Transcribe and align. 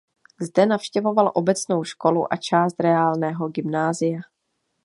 Zde 0.41 0.65
navštěvoval 0.65 1.31
obecnou 1.35 1.83
školu 1.83 2.33
a 2.33 2.35
část 2.37 2.79
reálného 2.79 3.49
gymnázia. 3.49 4.19